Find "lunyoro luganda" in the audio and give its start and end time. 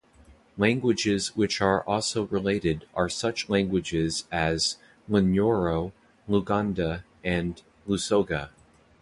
5.07-7.03